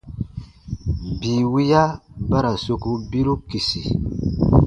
Bii 1.19 1.43
wiya 1.53 1.83
ba 2.29 2.39
ra 2.43 2.51
soku 2.65 2.91
biru 3.09 3.33
kisi. 3.49 3.81